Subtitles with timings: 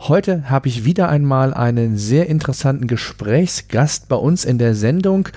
[0.00, 5.28] Heute habe ich wieder einmal einen sehr interessanten Gesprächsgast bei uns in der Sendung.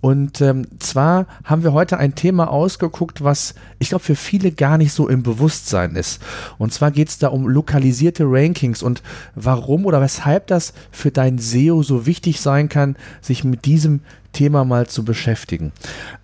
[0.00, 4.78] Und ähm, zwar haben wir heute ein Thema ausgeguckt, was ich glaube für viele gar
[4.78, 6.22] nicht so im Bewusstsein ist.
[6.58, 9.02] Und zwar geht es da um lokalisierte Rankings und
[9.34, 14.00] warum oder weshalb das für dein SEO so wichtig sein kann, sich mit diesem
[14.32, 15.72] Thema mal zu beschäftigen.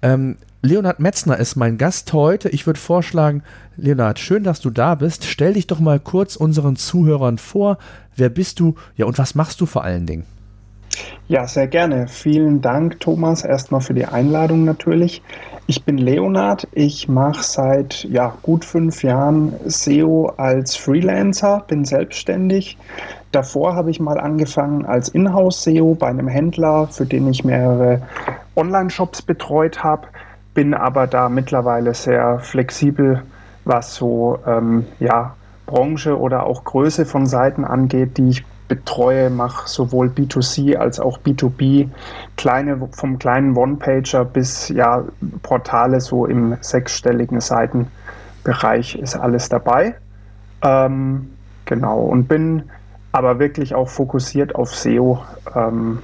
[0.00, 2.50] Ähm, Leonhard Metzner ist mein Gast heute.
[2.50, 3.42] Ich würde vorschlagen,
[3.78, 5.24] Leonhard, schön, dass du da bist.
[5.24, 7.78] Stell dich doch mal kurz unseren Zuhörern vor.
[8.14, 8.74] Wer bist du?
[8.94, 10.24] Ja, und was machst du vor allen Dingen?
[11.28, 12.08] Ja, sehr gerne.
[12.08, 15.22] Vielen Dank, Thomas, erstmal für die Einladung natürlich.
[15.66, 16.68] Ich bin Leonhard.
[16.72, 22.76] Ich mache seit ja, gut fünf Jahren SEO als Freelancer, bin selbstständig.
[23.32, 28.02] Davor habe ich mal angefangen als Inhouse-SEO bei einem Händler, für den ich mehrere
[28.56, 30.06] Online-Shops betreut habe
[30.54, 33.22] bin aber da mittlerweile sehr flexibel,
[33.64, 35.34] was so ähm, ja,
[35.66, 41.18] Branche oder auch Größe von Seiten angeht, die ich betreue, mache sowohl B2C als auch
[41.18, 41.88] B2B,
[42.36, 45.04] kleine, vom kleinen One-Pager bis ja,
[45.42, 49.96] Portale so im sechsstelligen Seitenbereich ist alles dabei.
[50.62, 51.30] Ähm,
[51.64, 52.70] genau, und bin
[53.12, 55.20] aber wirklich auch fokussiert auf SEO.
[55.54, 55.98] Ähm,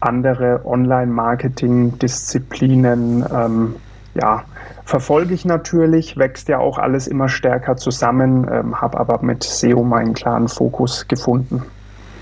[0.00, 3.76] andere Online-Marketing-Disziplinen, ähm,
[4.14, 4.42] ja,
[4.84, 9.84] verfolge ich natürlich, wächst ja auch alles immer stärker zusammen, ähm, habe aber mit SEO
[9.84, 11.62] meinen klaren Fokus gefunden.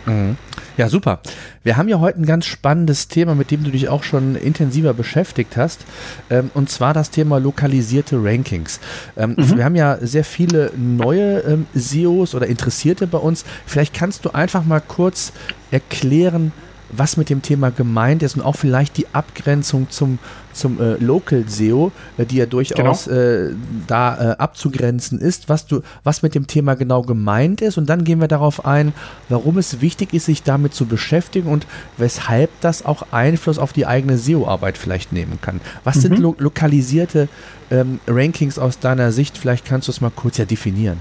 [0.04, 0.36] Mhm.
[0.76, 1.20] Ja, super.
[1.64, 4.94] Wir haben ja heute ein ganz spannendes Thema, mit dem du dich auch schon intensiver
[4.94, 5.84] beschäftigt hast,
[6.30, 8.80] ähm, und zwar das Thema lokalisierte Rankings.
[9.16, 9.56] Ähm, mhm.
[9.56, 13.44] Wir haben ja sehr viele neue ähm, SEOs oder Interessierte bei uns.
[13.66, 15.32] Vielleicht kannst du einfach mal kurz
[15.70, 16.52] erklären,
[16.90, 20.18] was mit dem Thema gemeint ist und auch vielleicht die Abgrenzung zum,
[20.52, 23.16] zum äh, Local SEO, äh, die ja durchaus genau.
[23.16, 23.54] äh,
[23.86, 27.78] da äh, abzugrenzen ist, was du, was mit dem Thema genau gemeint ist.
[27.78, 28.92] Und dann gehen wir darauf ein,
[29.28, 31.66] warum es wichtig ist, sich damit zu beschäftigen und
[31.96, 35.60] weshalb das auch Einfluss auf die eigene SEO-Arbeit vielleicht nehmen kann.
[35.84, 36.00] Was mhm.
[36.00, 37.28] sind lo lokalisierte
[37.70, 39.36] ähm, Rankings aus deiner Sicht?
[39.36, 40.98] Vielleicht kannst du es mal kurz ja definieren.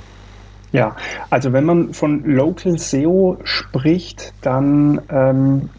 [0.72, 0.96] Ja,
[1.30, 5.70] also wenn man von Local SEO spricht, dann ähm,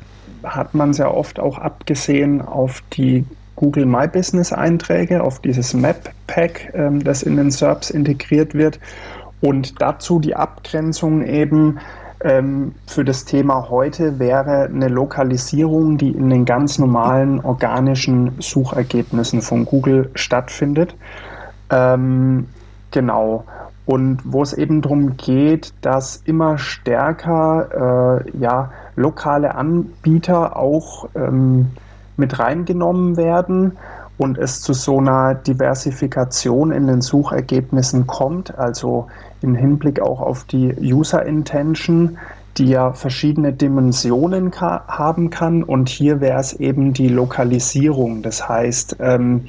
[0.42, 3.24] hat man sehr oft auch abgesehen auf die
[3.56, 8.78] Google My Business Einträge, auf dieses Map Pack, ähm, das in den SERPs integriert wird.
[9.40, 11.78] Und dazu die Abgrenzung eben
[12.20, 19.42] ähm, für das Thema heute wäre eine Lokalisierung, die in den ganz normalen organischen Suchergebnissen
[19.42, 20.94] von Google stattfindet.
[21.70, 22.48] Ähm,
[22.90, 23.44] genau
[23.88, 31.68] und wo es eben darum geht, dass immer stärker äh, ja, lokale Anbieter auch ähm,
[32.18, 33.78] mit reingenommen werden
[34.18, 39.06] und es zu so einer Diversifikation in den Suchergebnissen kommt, also
[39.40, 42.18] im Hinblick auch auf die User Intention,
[42.58, 45.62] die ja verschiedene Dimensionen ka haben kann.
[45.62, 48.20] Und hier wäre es eben die Lokalisierung.
[48.20, 49.44] Das heißt, ähm,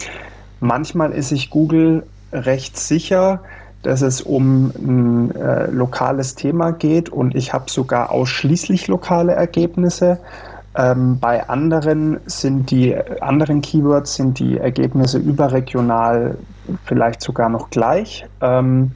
[0.62, 3.42] manchmal ist sich Google recht sicher,
[3.84, 10.20] dass es um ein äh, lokales Thema geht und ich habe sogar ausschließlich lokale Ergebnisse.
[10.76, 16.38] Ähm, bei anderen sind die anderen Keywords sind die Ergebnisse überregional
[16.86, 18.26] vielleicht sogar noch gleich.
[18.42, 18.92] Ähm,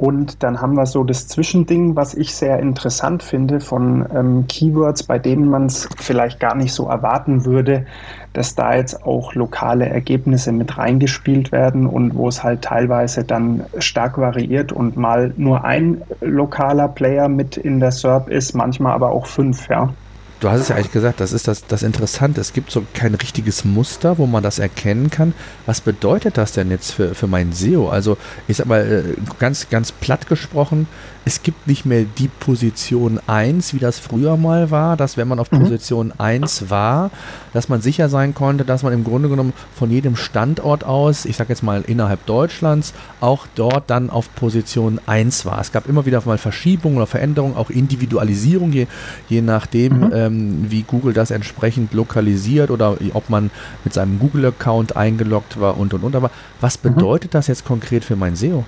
[0.00, 5.02] und dann haben wir so das Zwischending, was ich sehr interessant finde von ähm, Keywords,
[5.02, 7.84] bei denen man es vielleicht gar nicht so erwarten würde,
[8.32, 13.66] dass da jetzt auch lokale Ergebnisse mit reingespielt werden und wo es halt teilweise dann
[13.76, 19.10] stark variiert und mal nur ein lokaler Player mit in der SERP ist, manchmal aber
[19.10, 19.92] auch fünf, ja.
[20.40, 22.40] Du hast es ja eigentlich gesagt, das ist das, das Interessante.
[22.40, 25.34] Es gibt so kein richtiges Muster, wo man das erkennen kann.
[25.66, 27.90] Was bedeutet das denn jetzt für, für mein SEO?
[27.90, 28.16] Also,
[28.48, 30.88] ich sag mal, äh, ganz, ganz platt gesprochen,
[31.24, 35.38] es gibt nicht mehr die Position 1, wie das früher mal war, dass wenn man
[35.38, 35.60] auf mhm.
[35.60, 37.10] Position 1 war,
[37.52, 41.36] dass man sicher sein konnte, dass man im Grunde genommen von jedem Standort aus, ich
[41.36, 45.60] sage jetzt mal innerhalb Deutschlands, auch dort dann auf Position 1 war.
[45.60, 48.86] Es gab immer wieder mal Verschiebungen oder Veränderungen, auch Individualisierung, je,
[49.28, 50.12] je nachdem, mhm.
[50.14, 53.50] ähm, wie Google das entsprechend lokalisiert oder ob man
[53.84, 56.16] mit seinem Google-Account eingeloggt war und und und.
[56.16, 56.30] Aber
[56.60, 56.94] was mhm.
[56.94, 57.36] bedeutet mhm.
[57.36, 58.64] das jetzt konkret für mein SEO?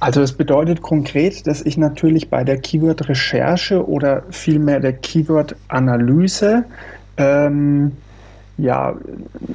[0.00, 6.64] Also das bedeutet konkret, dass ich natürlich bei der Keyword-Recherche oder vielmehr der Keyword-Analyse
[7.18, 7.92] ähm,
[8.60, 8.94] ja,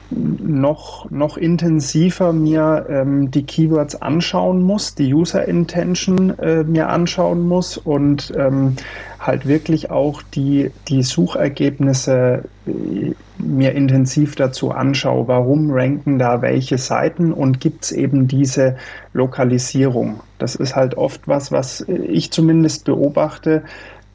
[0.09, 7.47] noch, noch intensiver mir ähm, die Keywords anschauen muss, die User Intention äh, mir anschauen
[7.47, 8.75] muss und ähm,
[9.19, 16.77] halt wirklich auch die, die Suchergebnisse äh, mir intensiv dazu anschaue, warum ranken da welche
[16.77, 18.77] Seiten und gibt es eben diese
[19.13, 20.21] Lokalisierung.
[20.39, 23.63] Das ist halt oft was, was ich zumindest beobachte,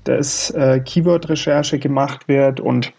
[0.05, 2.93] dass äh, Keyword-Recherche gemacht wird und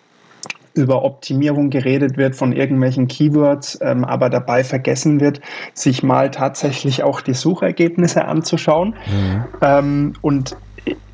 [0.73, 5.41] über Optimierung geredet wird von irgendwelchen Keywords, ähm, aber dabei vergessen wird,
[5.73, 8.95] sich mal tatsächlich auch die Suchergebnisse anzuschauen.
[9.07, 9.43] Mhm.
[9.61, 10.55] Ähm, und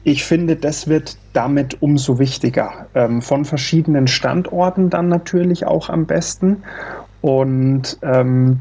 [0.03, 2.87] ich finde, das wird damit umso wichtiger.
[2.93, 6.63] Ähm, von verschiedenen Standorten dann natürlich auch am besten.
[7.21, 8.59] Und ähm,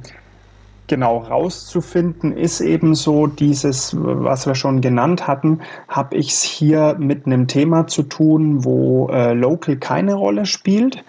[0.89, 6.97] genau rauszufinden ist eben so dieses, was wir schon genannt hatten, habe ich es hier
[6.99, 11.05] mit einem Thema zu tun, wo äh, Local keine Rolle spielt.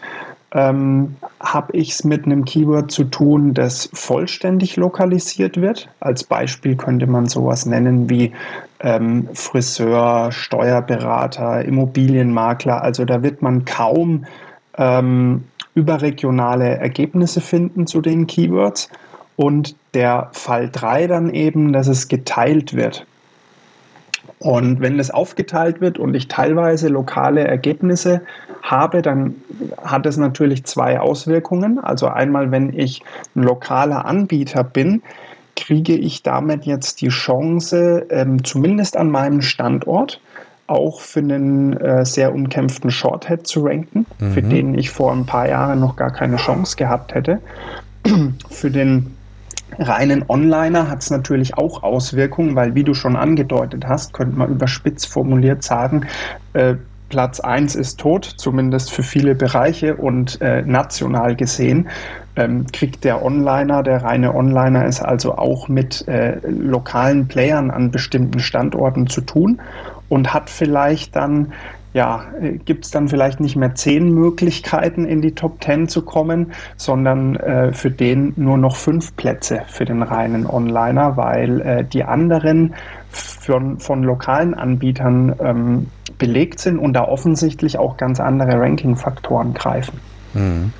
[0.54, 5.90] Ähm, habe ich es mit einem Keyword zu tun, das vollständig lokalisiert wird.
[6.00, 8.32] Als Beispiel könnte man sowas nennen wie
[8.80, 12.82] ähm, Friseur, Steuerberater, Immobilienmakler.
[12.82, 14.26] Also da wird man kaum
[14.78, 15.44] ähm,
[15.76, 18.90] überregionale Ergebnisse finden zu den Keywords
[19.38, 23.06] und der Fall 3 dann eben, dass es geteilt wird.
[24.40, 28.22] Und wenn es aufgeteilt wird und ich teilweise lokale Ergebnisse
[28.62, 29.36] habe, dann
[29.82, 31.80] hat es natürlich zwei Auswirkungen.
[31.80, 33.02] Also einmal, wenn ich
[33.36, 35.02] ein lokaler Anbieter bin,
[35.56, 40.20] kriege ich damit jetzt die Chance, ähm, zumindest an meinem Standort,
[40.68, 44.32] auch für einen äh, sehr umkämpften Shorthead zu ranken, mhm.
[44.32, 47.40] für den ich vor ein paar Jahren noch gar keine Chance gehabt hätte.
[48.50, 49.17] für den
[49.80, 54.50] reinen Onliner hat es natürlich auch Auswirkungen, weil wie du schon angedeutet hast, könnte man
[54.50, 56.08] überspitzt formuliert sagen,
[56.54, 56.76] äh,
[57.10, 59.96] Platz 1 ist tot, zumindest für viele Bereiche.
[59.96, 61.90] Und äh, national gesehen
[62.36, 67.92] ähm, kriegt der Onliner, der reine Onliner ist also auch mit äh, lokalen Playern an
[67.92, 69.62] bestimmten Standorten zu tun
[70.10, 71.54] und hat vielleicht dann
[71.98, 76.04] ja, äh, gibt es dann vielleicht nicht mehr zehn Möglichkeiten, in die Top Ten zu
[76.04, 81.84] kommen, sondern äh, für den nur noch fünf Plätze für den reinen Onliner, weil äh,
[81.84, 82.76] die anderen
[83.10, 85.88] von, von lokalen Anbietern ähm,
[86.20, 90.00] belegt sind und da offensichtlich auch ganz andere Ranking-Faktoren greifen.
[90.36, 90.74] Mhm.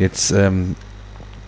[0.00, 0.74] Jetzt ähm,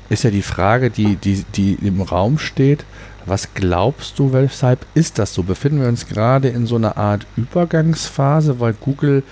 [0.08, 2.84] ist ja die Frage, die, die, die im Raum steht,
[3.26, 5.42] was glaubst du, weshalb ist das so?
[5.42, 9.22] Befinden wir uns gerade in so einer Art Übergangsphase, weil Google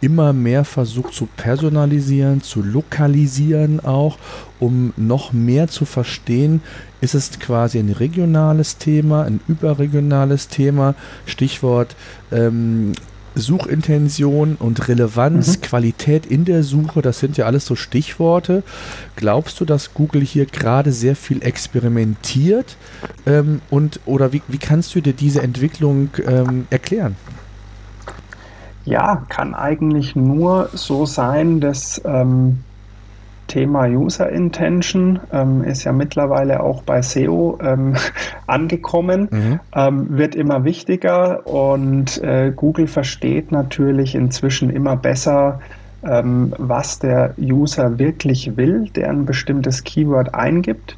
[0.00, 4.18] immer mehr versucht zu personalisieren, zu lokalisieren auch,
[4.60, 6.62] um noch mehr zu verstehen,
[7.00, 10.94] ist es quasi ein regionales Thema, ein überregionales Thema,
[11.26, 11.96] Stichwort
[12.30, 12.92] ähm,
[13.40, 15.62] Suchintention und Relevanz, mhm.
[15.62, 18.62] Qualität in der Suche, das sind ja alles so Stichworte.
[19.16, 22.76] Glaubst du, dass Google hier gerade sehr viel experimentiert?
[23.26, 27.16] Ähm, und oder wie, wie kannst du dir diese Entwicklung ähm, erklären?
[28.84, 32.60] Ja, kann eigentlich nur so sein, dass ähm,
[33.48, 37.96] Thema User Intention ähm, ist ja mittlerweile auch bei SEO ähm,
[38.46, 39.60] angekommen, mhm.
[39.74, 45.60] ähm, wird immer wichtiger und äh, Google versteht natürlich inzwischen immer besser,
[46.04, 50.96] ähm, was der User wirklich will, der ein bestimmtes Keyword eingibt.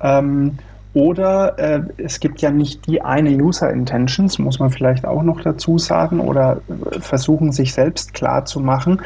[0.00, 0.58] Ähm,
[0.98, 5.40] oder äh, es gibt ja nicht die eine User Intentions, muss man vielleicht auch noch
[5.40, 9.00] dazu sagen, oder äh, versuchen sich selbst klar zu machen,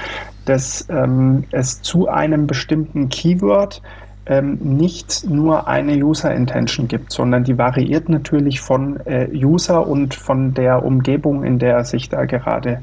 [0.47, 3.83] dass ähm, es zu einem bestimmten Keyword
[4.25, 10.15] ähm, nicht nur eine User Intention gibt, sondern die variiert natürlich von äh, User und
[10.15, 12.81] von der Umgebung, in der er sich da gerade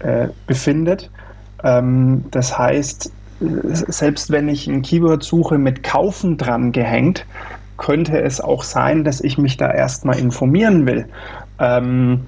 [0.00, 1.10] äh, befindet.
[1.64, 7.24] Ähm, das heißt, äh, selbst wenn ich ein Keyword suche mit Kaufen dran gehängt,
[7.80, 11.06] könnte es auch sein, dass ich mich da erstmal informieren will.
[11.58, 12.26] Ähm,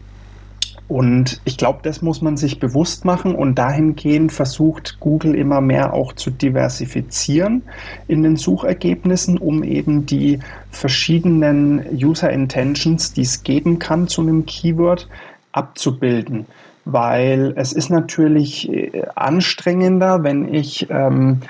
[0.88, 5.92] und ich glaube, das muss man sich bewusst machen und dahingehend versucht Google immer mehr
[5.92, 7.62] auch zu diversifizieren
[8.08, 10.40] in den Suchergebnissen, um eben die
[10.70, 15.08] verschiedenen User Intentions, die es geben kann zu einem Keyword,
[15.52, 16.46] abzubilden.
[16.84, 21.42] Weil es ist natürlich äh, anstrengender, wenn ich ähm,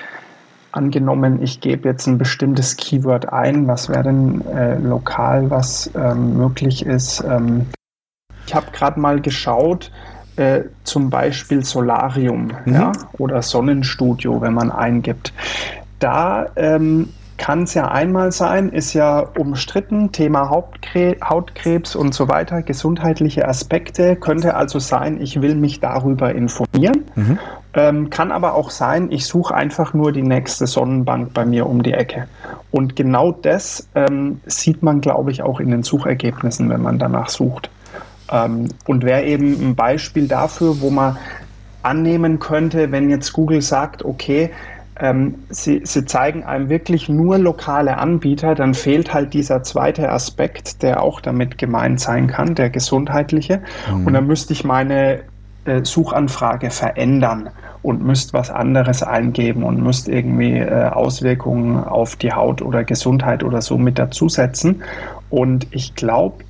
[0.73, 6.37] angenommen, ich gebe jetzt ein bestimmtes Keyword ein, was wäre denn äh, lokal, was ähm,
[6.37, 7.23] möglich ist.
[7.29, 7.67] Ähm,
[8.47, 9.91] ich habe gerade mal geschaut,
[10.37, 12.75] äh, zum Beispiel Solarium mhm.
[12.75, 15.33] ja, oder Sonnenstudio, wenn man eingibt.
[15.99, 22.29] Da ähm, kann es ja einmal sein, ist ja umstritten, Thema Hautkre Hautkrebs und so
[22.29, 24.17] weiter, gesundheitliche Aspekte.
[24.17, 27.05] Könnte also sein, ich will mich darüber informieren.
[27.15, 27.39] Mhm.
[27.75, 31.83] Ähm, kann aber auch sein, ich suche einfach nur die nächste Sonnenbank bei mir um
[31.83, 32.29] die Ecke.
[32.71, 37.31] Und genau das ähm, sieht man, glaube ich, auch in den Suchergebnissen, wenn man danach
[37.31, 37.71] sucht.
[38.31, 41.17] Ähm, und wäre eben ein Beispiel dafür, wo man
[41.83, 44.51] annehmen könnte, wenn jetzt Google sagt, okay,
[45.01, 50.83] ähm, sie, sie zeigen einem wirklich nur lokale Anbieter, dann fehlt halt dieser zweite Aspekt,
[50.83, 53.63] der auch damit gemeint sein kann, der gesundheitliche.
[53.91, 54.07] Mhm.
[54.07, 55.21] Und dann müsste ich meine
[55.85, 57.51] Suchanfrage verändern
[57.83, 63.43] und müsste was anderes eingeben und müsste irgendwie äh, Auswirkungen auf die Haut oder Gesundheit
[63.43, 64.83] oder so mit dazusetzen.
[65.31, 66.45] Und ich glaube,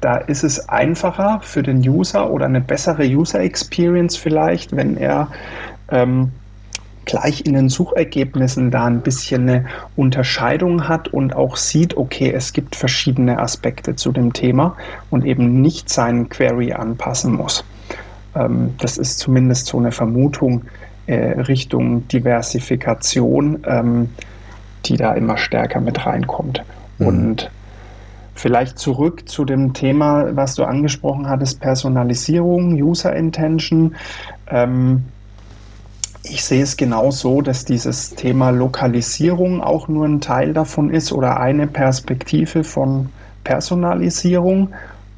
[0.00, 5.28] da ist es einfacher für den User oder eine bessere User Experience vielleicht, wenn er
[5.90, 6.32] ähm,
[7.04, 9.64] gleich in den Suchergebnissen da ein bisschen eine
[9.96, 14.76] Unterscheidung hat und auch sieht, okay, es gibt verschiedene Aspekte zu dem Thema
[15.10, 17.64] und eben nicht seinen Query anpassen muss.
[18.34, 20.62] Ähm, das ist zumindest so eine Vermutung
[21.06, 24.10] äh, Richtung Diversifikation, ähm,
[24.84, 26.62] die da immer stärker mit reinkommt.
[26.98, 27.06] Mhm.
[27.06, 27.50] Und
[28.40, 33.96] Vielleicht zurück zu dem Thema, was du angesprochen hattest, Personalisierung, User Intention.
[34.48, 35.04] Ähm,
[36.22, 41.12] ich sehe es genau so, dass dieses Thema Lokalisierung auch nur ein Teil davon ist
[41.12, 43.10] oder eine Perspektive von
[43.44, 44.70] Personalisierung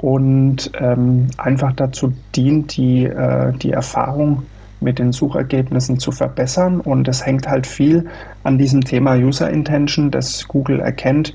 [0.03, 4.43] und ähm, einfach dazu dient, die, äh, die Erfahrung
[4.81, 6.81] mit den Suchergebnissen zu verbessern.
[6.81, 8.07] Und es hängt halt viel
[8.43, 11.35] an diesem Thema User Intention, das Google erkennt.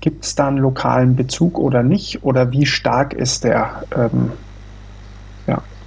[0.00, 2.22] Gibt es da einen lokalen Bezug oder nicht?
[2.24, 3.84] Oder wie stark ist der?
[3.96, 4.32] Ähm,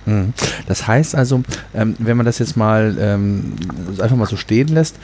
[0.06, 0.34] Mhm.
[0.68, 3.54] Das heißt also, ähm, wenn man das jetzt mal ähm,
[4.02, 4.98] einfach mal so stehen lässt,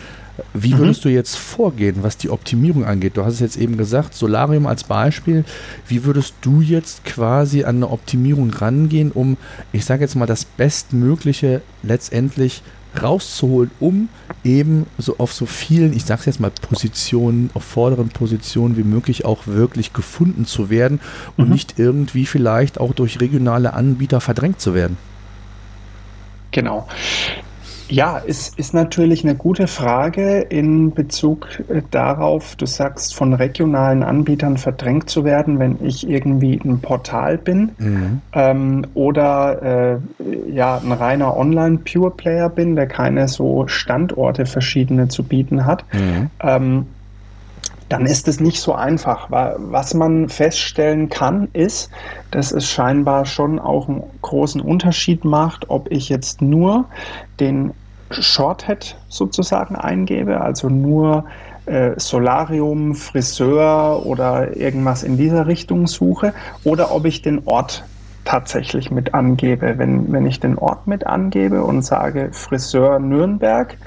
[0.53, 0.79] wie mhm.
[0.79, 1.10] würdest mhm.
[1.10, 3.17] du jetzt vorgehen, was die Optimierung angeht?
[3.17, 5.46] Du hast es jetzt eben gesagt, Solarium als Beispiel.
[5.88, 9.38] Wie würdest du jetzt quasi an eine Optimierung rangehen, um,
[9.72, 12.62] ich sage jetzt mal, das Bestmögliche letztendlich
[13.01, 14.10] rauszuholen, um
[14.44, 19.25] eben so auf so vielen, ich sage jetzt mal, Positionen, auf vorderen Positionen wie möglich
[19.25, 21.00] auch wirklich gefunden zu werden
[21.36, 21.53] und mhm.
[21.53, 24.98] nicht irgendwie vielleicht auch durch regionale Anbieter verdrängt zu werden.
[26.51, 26.88] Genau.
[27.89, 34.03] Ja, es ist natürlich eine gute Frage in Bezug äh, darauf, du sagst, von regionalen
[34.03, 38.22] Anbietern verdrängt zu werden, wenn ich irgendwie ein Portal bin mhm.
[38.34, 45.65] ähm, oder äh, ja, ein reiner Online-Pure-Player bin, der keine so Standorte verschiedene zu bieten
[45.65, 45.86] hat.
[45.94, 46.29] Mhm.
[46.41, 46.86] Ähm,
[47.89, 49.27] dann ist es nicht so einfach.
[49.29, 51.89] Was man feststellen kann, ist,
[52.32, 56.86] dass es scheinbar schon auch einen großen Unterschied macht, ob ich jetzt nur
[57.39, 57.74] den
[58.10, 61.25] Shorthead sozusagen eingebe, also nur
[61.65, 67.84] äh, Solarium, Friseur oder irgendwas in dieser Richtung suche, oder ob ich den Ort
[68.24, 69.77] tatsächlich mit angebe.
[69.77, 73.77] Wenn, wenn ich den Ort mit angebe und sage Friseur Nürnberg,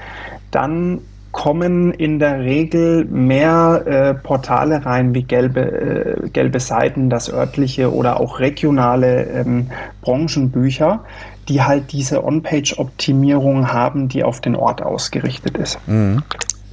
[0.49, 1.01] dann
[1.31, 7.93] kommen in der Regel mehr äh, Portale rein wie gelbe, äh, gelbe Seiten, das örtliche
[7.93, 9.67] oder auch regionale ähm,
[10.01, 11.03] Branchenbücher,
[11.47, 15.79] die halt diese On-Page-Optimierung haben, die auf den Ort ausgerichtet ist.
[15.87, 16.23] Mhm.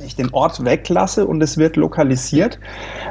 [0.05, 2.59] Ich den Ort weglasse und es wird lokalisiert,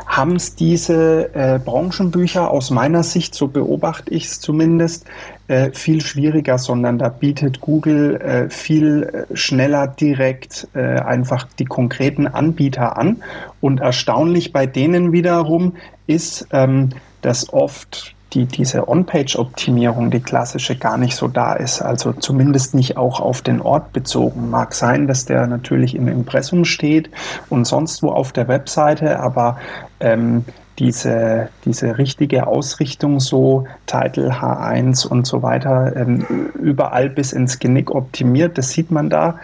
[0.06, 5.06] haben es diese äh, Branchenbücher aus meiner Sicht, so beobachte ich es zumindest,
[5.48, 11.66] äh, viel schwieriger, sondern da bietet Google äh, viel äh, schneller direkt äh, einfach die
[11.66, 13.24] konkreten Anbieter an.
[13.62, 15.76] Und erstaunlich bei denen wiederum
[16.06, 16.90] ist, ähm,
[17.22, 21.82] dass oft die, diese On-Page-Optimierung, die klassische, gar nicht so da ist.
[21.82, 24.50] Also zumindest nicht auch auf den Ort bezogen.
[24.50, 27.10] Mag sein, dass der natürlich im Impressum steht
[27.50, 29.58] und sonst wo auf der Webseite, aber
[30.00, 30.44] ähm,
[30.80, 37.92] diese, diese richtige Ausrichtung, so Title H1 und so weiter, ähm, überall bis ins Genick
[37.92, 39.40] optimiert, das sieht man da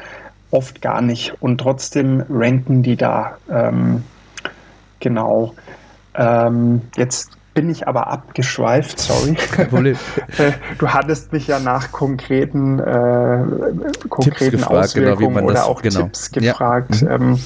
[0.52, 1.34] oft gar nicht.
[1.42, 3.38] Und trotzdem ranken die da.
[3.50, 4.04] Ähm,
[5.00, 5.54] genau.
[6.16, 9.36] Ähm, jetzt bin ich aber abgeschweift, sorry.
[9.36, 9.98] Kein Problem.
[10.38, 13.44] Äh, du hattest mich ja nach konkreten, äh,
[14.10, 16.02] konkreten gefragt, Auswirkungen genau, oder das, auch genau.
[16.02, 17.02] Tipps gefragt.
[17.02, 17.18] Ja.
[17.20, 17.34] Mhm.
[17.34, 17.40] Ähm,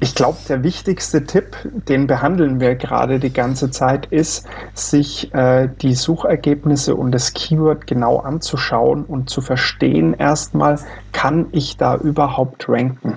[0.00, 1.56] ich glaube, der wichtigste Tipp,
[1.88, 7.88] den behandeln wir gerade die ganze Zeit, ist, sich äh, die Suchergebnisse und das Keyword
[7.88, 10.78] genau anzuschauen und zu verstehen erstmal,
[11.12, 13.16] kann ich da überhaupt ranken?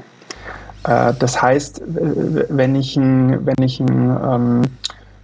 [0.84, 4.62] Äh, das heißt, wenn ich ein, wenn ich ein ähm,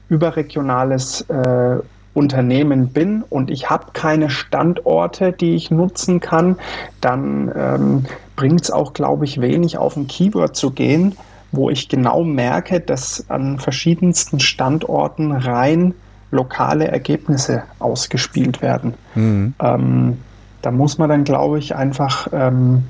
[0.10, 1.78] überregionales äh,
[2.14, 6.58] Unternehmen bin und ich habe keine Standorte, die ich nutzen kann,
[7.00, 11.16] dann ähm, bringt es auch, glaube ich, wenig auf ein Keyword zu gehen,
[11.52, 15.94] wo ich genau merke, dass an verschiedensten Standorten rein
[16.32, 18.96] lokale Ergebnisse ausgespielt werden.
[19.16, 19.54] Mhm.
[19.60, 20.18] Ähm,
[20.62, 22.86] da muss man dann, glaube ich, einfach ähm,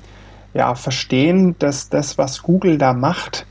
[0.53, 3.45] ja, verstehen, dass das, was Google da macht,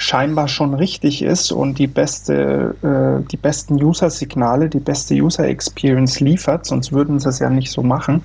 [0.00, 6.64] scheinbar schon richtig ist und die beste, äh, die besten User-Signale, die beste User-Experience liefert,
[6.64, 8.22] sonst würden sie es ja nicht so machen.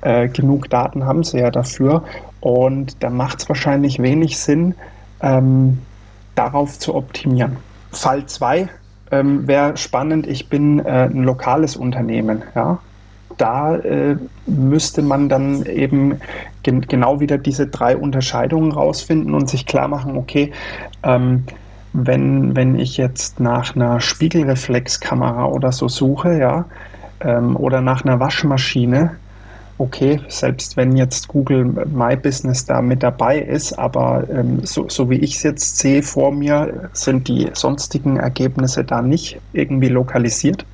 [0.00, 2.02] Äh, genug Daten haben sie ja dafür.
[2.40, 4.74] Und da macht es wahrscheinlich wenig Sinn,
[5.20, 5.78] ähm,
[6.34, 7.58] darauf zu optimieren.
[7.92, 8.68] Fall 2
[9.12, 12.42] ähm, wäre spannend, ich bin äh, ein lokales Unternehmen.
[12.56, 12.80] Ja?
[13.36, 16.20] Da äh, müsste man dann eben
[16.62, 20.52] gen genau wieder diese drei Unterscheidungen rausfinden und sich klar machen, okay,
[21.02, 21.44] ähm,
[21.92, 26.64] wenn, wenn ich jetzt nach einer Spiegelreflexkamera oder so suche, ja,
[27.20, 29.16] ähm, oder nach einer Waschmaschine,
[29.78, 35.10] okay, selbst wenn jetzt Google My Business da mit dabei ist, aber ähm, so, so
[35.10, 40.64] wie ich es jetzt sehe vor mir, sind die sonstigen Ergebnisse da nicht irgendwie lokalisiert.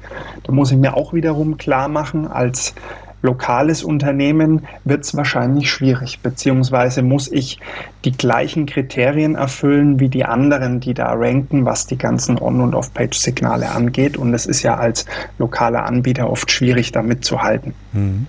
[0.45, 2.75] Da muss ich mir auch wiederum klar machen, als
[3.23, 7.59] lokales Unternehmen wird es wahrscheinlich schwierig, beziehungsweise muss ich
[8.05, 12.75] die gleichen Kriterien erfüllen wie die anderen, die da ranken, was die ganzen On- und
[12.75, 14.17] Off-Page-Signale angeht.
[14.17, 15.05] Und es ist ja als
[15.39, 17.75] lokaler Anbieter oft schwierig, da mitzuhalten.
[17.93, 18.27] Mhm.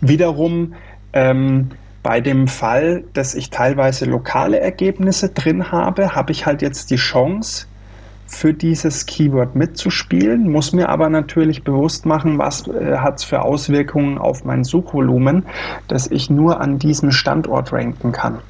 [0.00, 0.74] Wiederum
[1.12, 1.70] ähm,
[2.02, 6.96] bei dem Fall, dass ich teilweise lokale Ergebnisse drin habe, habe ich halt jetzt die
[6.96, 7.66] Chance,
[8.26, 13.42] für dieses Keyword mitzuspielen, muss mir aber natürlich bewusst machen, was äh, hat es für
[13.42, 15.46] Auswirkungen auf mein Suchvolumen,
[15.88, 18.40] dass ich nur an diesem Standort ranken kann.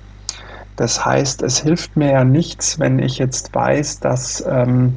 [0.76, 4.96] Das heißt, es hilft mir ja nichts, wenn ich jetzt weiß, dass ähm,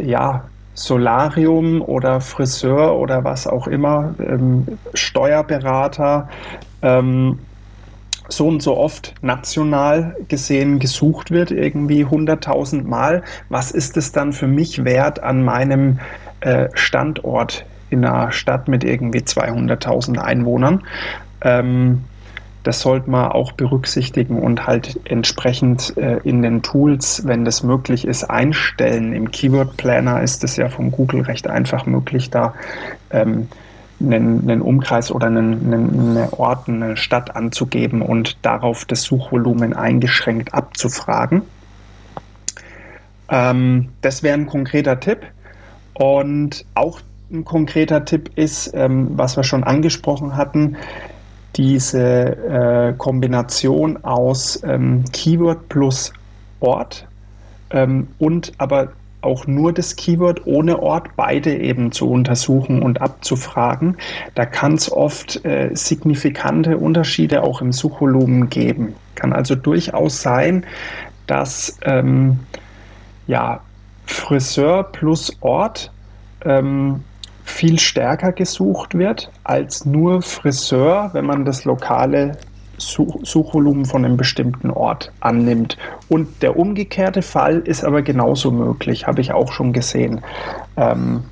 [0.00, 0.44] ja,
[0.76, 6.28] Solarium oder Friseur oder was auch immer, ähm, Steuerberater,
[6.82, 7.38] ähm,
[8.28, 13.22] so und so oft national gesehen gesucht wird, irgendwie 100.000 Mal.
[13.48, 16.00] Was ist es dann für mich wert an meinem
[16.40, 20.82] äh, Standort in einer Stadt mit irgendwie 200.000 Einwohnern?
[21.40, 22.04] Ähm,
[22.66, 28.04] das sollte man auch berücksichtigen und halt entsprechend äh, in den Tools, wenn das möglich
[28.04, 29.12] ist, einstellen.
[29.12, 32.54] Im Keyword Planner ist es ja von Google recht einfach möglich, da
[33.10, 33.46] ähm,
[34.00, 39.72] einen, einen, Umkreis oder einen, einen, eine Ort, eine Stadt anzugeben und darauf das Suchvolumen
[39.72, 41.42] eingeschränkt abzufragen.
[43.28, 45.20] Ähm, das wäre ein konkreter Tipp.
[45.94, 50.76] Und auch ein konkreter Tipp ist, ähm, was wir schon angesprochen hatten,
[51.56, 56.12] diese äh, Kombination aus ähm, Keyword plus
[56.60, 57.06] Ort
[57.70, 58.88] ähm, und aber
[59.22, 63.96] auch nur das Keyword ohne Ort beide eben zu untersuchen und abzufragen.
[64.34, 68.94] Da kann es oft äh, signifikante Unterschiede auch im Suchvolumen geben.
[69.16, 70.64] Kann also durchaus sein,
[71.26, 72.38] dass ähm,
[73.26, 73.60] ja,
[74.06, 75.90] Friseur plus Ort
[76.44, 77.02] ähm,
[77.46, 82.32] viel stärker gesucht wird als nur Friseur, wenn man das lokale
[82.78, 85.78] Such Suchvolumen von einem bestimmten Ort annimmt.
[86.10, 90.20] Und der umgekehrte Fall ist aber genauso möglich, habe ich auch schon gesehen.
[90.76, 91.24] Ähm,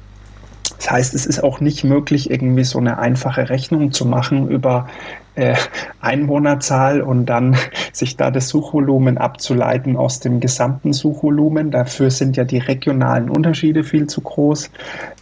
[0.85, 4.87] das heißt, es ist auch nicht möglich, irgendwie so eine einfache Rechnung zu machen über
[5.35, 5.55] äh,
[6.03, 7.57] Einwohnerzahl und dann
[7.95, 11.71] sich da das Suchvolumen abzuleiten aus dem gesamten Suchvolumen.
[11.71, 14.71] Dafür sind ja die regionalen Unterschiede viel zu groß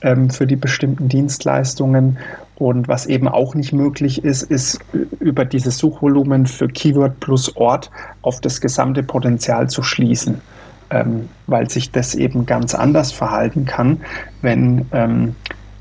[0.01, 2.19] ähm, für die bestimmten Dienstleistungen.
[2.57, 4.81] Und was eben auch nicht möglich ist, ist
[5.21, 7.89] über dieses Suchvolumen für Keyword plus Ort
[8.23, 10.41] auf das gesamte Potenzial zu schließen,
[10.93, 14.01] ähm, weil sich das eben ganz anders verhalten kann,
[14.43, 15.35] wenn ähm,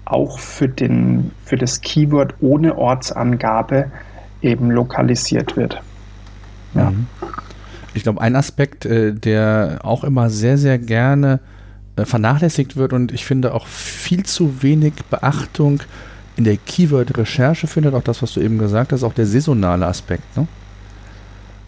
[0.05, 3.91] auch für, den, für das Keyword ohne Ortsangabe
[4.41, 5.81] eben lokalisiert wird.
[6.73, 6.91] Ja.
[6.91, 7.07] Mhm.
[7.93, 11.41] Ich glaube, ein Aspekt, äh, der auch immer sehr, sehr gerne
[11.97, 15.83] äh, vernachlässigt wird und ich finde auch viel zu wenig Beachtung
[16.37, 20.37] in der Keyword-Recherche findet, auch das, was du eben gesagt hast, auch der saisonale Aspekt.
[20.37, 20.47] Ne?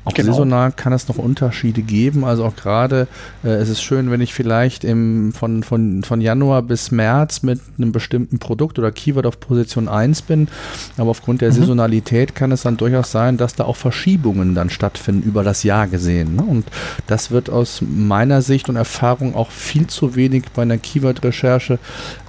[0.06, 0.32] Auch genau.
[0.32, 2.26] saisonal kann es noch Unterschiede geben.
[2.26, 3.08] Also auch gerade
[3.44, 7.62] äh, es ist schön, wenn ich vielleicht im, von, von, von Januar bis März mit
[7.78, 10.50] einem bestimmten Produkt oder Keyword auf Position 1 bin.
[10.98, 11.56] Aber aufgrund der mhm.
[11.56, 15.88] Saisonalität kann es dann durchaus sein, dass da auch Verschiebungen dann stattfinden über das Jahr
[15.88, 16.36] gesehen.
[16.36, 16.44] Ne?
[16.44, 16.66] Und
[17.08, 21.80] das wird aus meiner Sicht und Erfahrung auch viel zu wenig bei einer Keyword-Recherche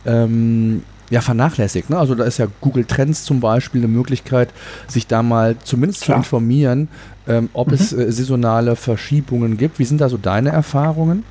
[0.07, 0.83] ähm,
[1.15, 1.91] ja, vernachlässigt.
[1.91, 1.97] Ne?
[1.97, 4.49] Also da ist ja Google Trends zum Beispiel eine Möglichkeit,
[4.89, 6.17] sich da mal zumindest Klar.
[6.17, 6.89] zu informieren,
[7.29, 7.75] ähm, ob mhm.
[7.75, 9.79] es äh, saisonale Verschiebungen gibt.
[9.79, 11.23] Wie sind da so deine Erfahrungen?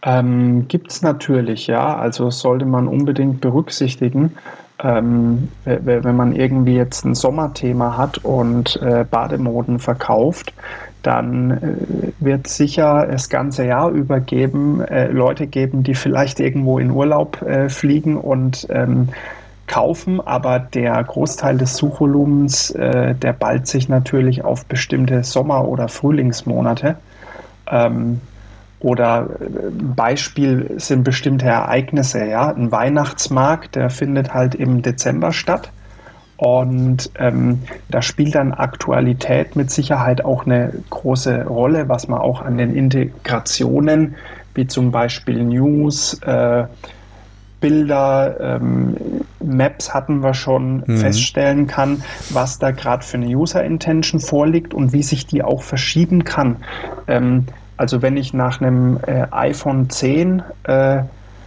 [0.00, 1.98] Ähm, gibt es natürlich, ja.
[1.98, 4.32] Also sollte man unbedingt berücksichtigen.
[4.82, 10.54] Ähm, wenn man irgendwie jetzt ein Sommerthema hat und äh, Bademoden verkauft,
[11.08, 16.78] dann äh, wird sicher das ganze Jahr über geben, äh, Leute geben, die vielleicht irgendwo
[16.78, 19.08] in Urlaub äh, fliegen und ähm,
[19.66, 25.88] kaufen, aber der Großteil des Suchvolumens, äh, der ballt sich natürlich auf bestimmte Sommer- oder
[25.88, 26.96] Frühlingsmonate.
[27.70, 28.20] Ähm,
[28.80, 32.52] oder äh, Beispiel sind bestimmte Ereignisse, ja.
[32.52, 35.70] Ein Weihnachtsmarkt, der findet halt im Dezember statt.
[36.38, 37.58] Und ähm,
[37.90, 42.74] da spielt dann Aktualität mit Sicherheit auch eine große Rolle, was man auch an den
[42.74, 44.14] Integrationen,
[44.54, 46.64] wie zum Beispiel News, äh,
[47.60, 48.96] Bilder, ähm,
[49.40, 50.98] Maps hatten wir schon, mhm.
[50.98, 55.62] feststellen kann, was da gerade für eine User Intention vorliegt und wie sich die auch
[55.62, 56.58] verschieben kann.
[57.08, 57.46] Ähm,
[57.76, 61.02] also wenn ich nach einem äh, iPhone 10 äh,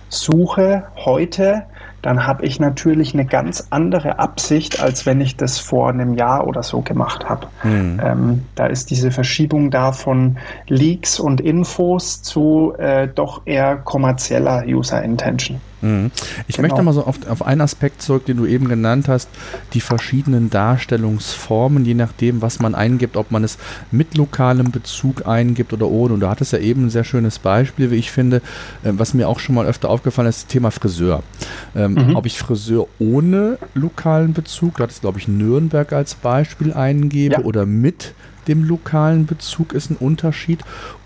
[0.09, 1.63] suche heute,
[2.01, 6.47] dann habe ich natürlich eine ganz andere Absicht, als wenn ich das vor einem Jahr
[6.47, 7.47] oder so gemacht habe.
[7.63, 8.01] Mhm.
[8.03, 14.63] Ähm, da ist diese Verschiebung da von Leaks und Infos zu äh, doch eher kommerzieller
[14.65, 15.61] User Intention.
[15.81, 16.11] Mhm.
[16.47, 16.67] Ich genau.
[16.67, 19.29] möchte mal so auf, auf einen Aspekt zurück, den du eben genannt hast,
[19.73, 23.57] die verschiedenen Darstellungsformen, je nachdem, was man eingibt, ob man es
[23.91, 26.13] mit lokalem Bezug eingibt oder ohne.
[26.13, 28.37] Und du hattest ja eben ein sehr schönes Beispiel, wie ich finde,
[28.83, 31.23] äh, was mir auch schon mal öfter aufgefallen ist, das Thema Friseur.
[31.75, 32.15] Ähm, mhm.
[32.15, 37.43] Ob ich Friseur ohne lokalen Bezug, du hattest glaube ich Nürnberg als Beispiel eingebe ja.
[37.43, 38.13] oder mit
[38.47, 40.61] dem lokalen Bezug ist ein Unterschied.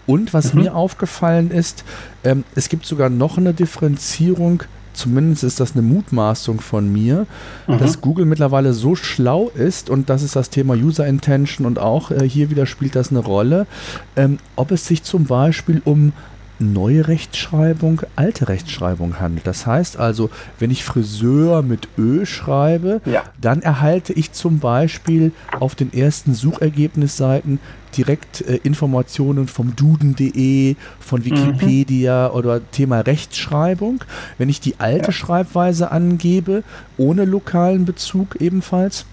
[0.08, 0.62] Und was mhm.
[0.62, 1.84] mir aufgefallen ist,
[2.23, 7.28] ähm, es gibt sogar noch eine Differenzierung, zumindest ist das eine Mutmaßung von mir,
[7.67, 7.78] mhm.
[7.80, 12.12] dass Google mittlerweile so schlau ist und das ist das Thema User Intention und auch
[12.12, 13.67] äh, hier wieder spielt das eine Rolle,
[14.15, 16.13] ähm, ob es sich zum Beispiel um
[16.59, 19.47] neue Rechtschreibung, alte Rechtschreibung handelt.
[19.47, 23.23] Das heißt also, wenn ich Friseur mit Ö schreibe, ja.
[23.39, 27.59] dann erhalte ich zum Beispiel auf den ersten Suchergebnisseiten
[27.97, 31.25] direkt äh, Informationen vom Duden.de, von mhm.
[31.25, 32.35] Wikipedia mhm.
[32.35, 34.03] oder Thema Rechtschreibung.
[34.37, 35.11] Wenn ich die alte ja.
[35.11, 36.63] Schreibweise angebe,
[36.97, 39.05] ohne lokalen Bezug ebenfalls,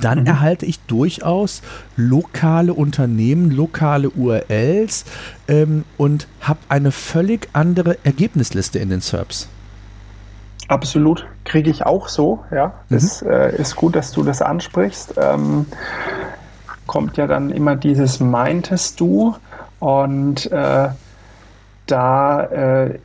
[0.00, 0.26] dann mhm.
[0.26, 1.62] erhalte ich durchaus
[1.96, 5.04] lokale Unternehmen, lokale URLs
[5.48, 9.48] ähm, und habe eine völlig andere Ergebnisliste in den SERPs.
[10.68, 12.74] Absolut, kriege ich auch so, ja.
[12.88, 12.96] Mhm.
[12.96, 15.14] Es äh, ist gut, dass du das ansprichst.
[15.16, 15.66] Ähm,
[16.86, 19.34] kommt ja dann immer dieses meintest du
[19.78, 20.88] und äh,
[21.86, 22.98] da äh,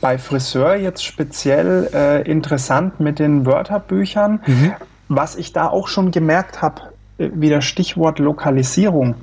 [0.00, 4.40] bei Friseur jetzt speziell äh, interessant mit den Wörterbüchern.
[4.46, 4.72] Mhm.
[5.08, 6.82] Was ich da auch schon gemerkt habe,
[7.18, 9.14] äh, wieder Stichwort Lokalisierung.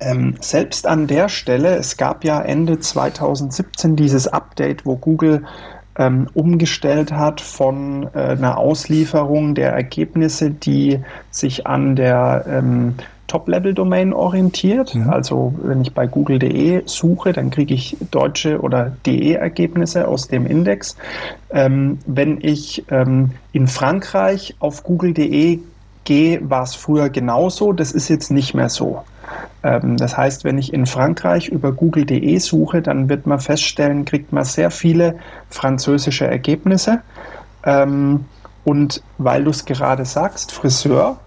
[0.00, 5.44] Ähm, selbst an der Stelle, es gab ja Ende 2017 dieses Update, wo Google
[5.96, 11.00] ähm, umgestellt hat von äh, einer Auslieferung der Ergebnisse, die
[11.30, 12.94] sich an der ähm,
[13.32, 14.94] Top-Level-Domain orientiert.
[14.94, 15.08] Mhm.
[15.08, 20.96] Also wenn ich bei google.de suche, dann kriege ich deutsche oder DE-Ergebnisse aus dem Index.
[21.50, 25.60] Ähm, wenn ich ähm, in Frankreich auf google.de
[26.04, 27.72] gehe, war es früher genauso.
[27.72, 29.02] Das ist jetzt nicht mehr so.
[29.62, 34.30] Ähm, das heißt, wenn ich in Frankreich über google.de suche, dann wird man feststellen, kriegt
[34.30, 35.16] man sehr viele
[35.48, 37.00] französische Ergebnisse.
[37.64, 38.26] Ähm,
[38.64, 41.18] und weil du es gerade sagst, Friseur,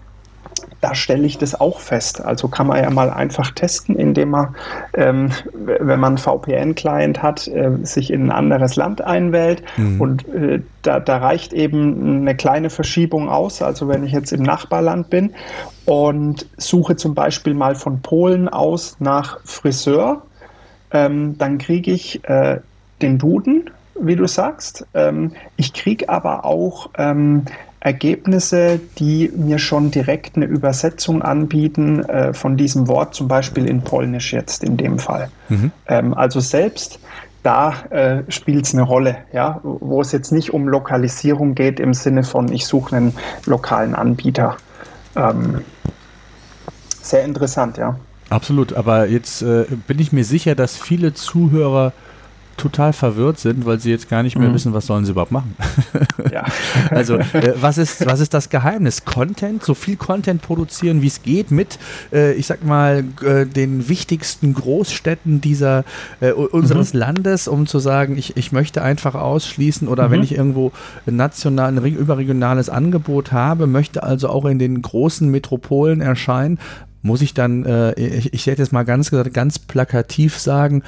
[0.86, 2.24] da stelle ich das auch fest.
[2.24, 4.54] Also kann man ja mal einfach testen, indem man,
[4.94, 9.64] ähm, wenn man einen VPN-Client hat, äh, sich in ein anderes Land einwählt.
[9.76, 10.00] Mhm.
[10.00, 13.62] Und äh, da, da reicht eben eine kleine Verschiebung aus.
[13.62, 15.34] Also wenn ich jetzt im Nachbarland bin
[15.86, 20.22] und suche zum Beispiel mal von Polen aus nach Friseur,
[20.92, 22.60] ähm, dann kriege ich äh,
[23.02, 24.86] den Duden, wie du sagst.
[24.94, 27.46] Ähm, ich kriege aber auch ähm,
[27.86, 33.82] Ergebnisse, die mir schon direkt eine Übersetzung anbieten äh, von diesem Wort, zum Beispiel in
[33.82, 35.30] Polnisch jetzt in dem Fall.
[35.48, 35.70] Mhm.
[35.86, 36.98] Ähm, also selbst
[37.44, 41.94] da äh, spielt es eine Rolle, ja, wo es jetzt nicht um Lokalisierung geht im
[41.94, 44.56] Sinne von, ich suche einen lokalen Anbieter.
[45.14, 45.60] Ähm,
[47.00, 47.96] sehr interessant, ja.
[48.30, 51.92] Absolut, aber jetzt äh, bin ich mir sicher, dass viele Zuhörer
[52.56, 54.54] total verwirrt sind, weil sie jetzt gar nicht mehr mhm.
[54.54, 55.56] wissen, was sollen sie überhaupt machen.
[56.32, 56.44] ja.
[56.90, 59.04] also äh, was, ist, was ist das Geheimnis?
[59.04, 61.78] Content, so viel Content produzieren, wie es geht, mit,
[62.12, 65.84] äh, ich sag mal, äh, den wichtigsten Großstädten dieser,
[66.20, 67.00] äh, unseres mhm.
[67.00, 70.12] Landes, um zu sagen, ich, ich möchte einfach ausschließen oder mhm.
[70.12, 70.72] wenn ich irgendwo
[71.06, 76.58] national, ein überregionales Angebot habe, möchte also auch in den großen Metropolen erscheinen,
[77.02, 80.82] muss ich dann, äh, ich, ich hätte jetzt mal ganz ganz plakativ sagen,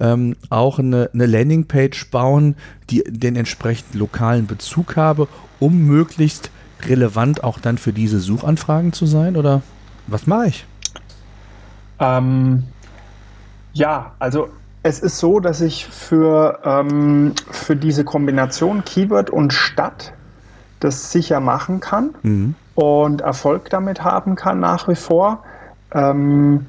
[0.00, 2.56] ähm, auch eine, eine Landingpage bauen,
[2.90, 5.28] die den entsprechenden lokalen Bezug habe,
[5.60, 6.50] um möglichst
[6.86, 9.36] relevant auch dann für diese Suchanfragen zu sein?
[9.36, 9.62] Oder
[10.06, 10.66] was mache ich?
[11.98, 12.64] Ähm,
[13.72, 14.48] ja, also
[14.82, 20.12] es ist so, dass ich für, ähm, für diese Kombination Keyword und Stadt
[20.80, 22.54] das sicher machen kann mhm.
[22.74, 25.42] und Erfolg damit haben kann nach wie vor.
[25.94, 26.66] Ähm,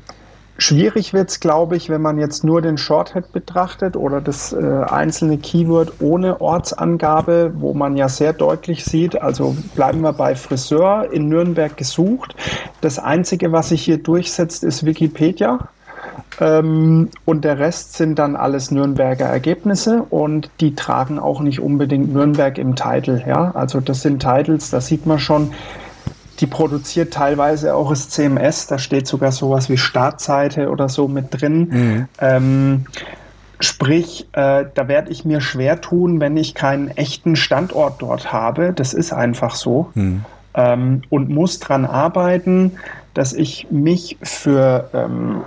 [0.57, 4.83] schwierig wird es, glaube ich, wenn man jetzt nur den Shorthead betrachtet oder das äh,
[4.87, 11.11] einzelne Keyword ohne Ortsangabe, wo man ja sehr deutlich sieht, also bleiben wir bei Friseur
[11.11, 12.35] in Nürnberg gesucht.
[12.81, 15.67] Das Einzige, was sich hier durchsetzt, ist Wikipedia.
[16.39, 22.13] Ähm, und der Rest sind dann alles Nürnberger Ergebnisse und die tragen auch nicht unbedingt
[22.13, 23.23] Nürnberg im Titel.
[23.25, 23.51] Ja?
[23.53, 25.51] Also das sind Titles, da sieht man schon,
[26.39, 31.27] die produziert teilweise auch das CMS, da steht sogar sowas wie Startseite oder so mit
[31.29, 31.69] drin.
[31.69, 32.07] Mhm.
[32.19, 32.85] Ähm,
[33.59, 38.73] sprich, äh, da werde ich mir schwer tun, wenn ich keinen echten Standort dort habe.
[38.73, 39.91] Das ist einfach so.
[39.95, 40.25] Mhm.
[40.53, 42.73] Ähm, und muss daran arbeiten,
[43.13, 45.41] dass ich mich für ähm,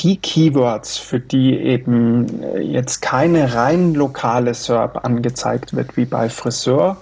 [0.00, 6.28] die Keywords, für die eben äh, jetzt keine rein lokale SERP angezeigt wird, wie bei
[6.28, 6.96] Friseur,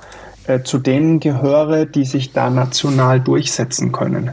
[0.48, 4.32] äh, zu denen gehöre, die sich da national durchsetzen können.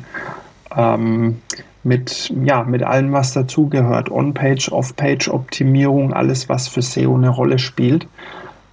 [0.76, 1.42] Ähm,
[1.84, 4.10] mit, ja, mit allem, was dazugehört.
[4.10, 8.08] On-Page, Off-Page-Optimierung, alles, was für SEO eine Rolle spielt.